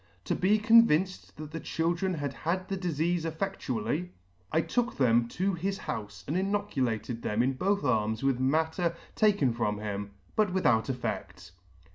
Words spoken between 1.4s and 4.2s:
the children had had the difeafe effedtually,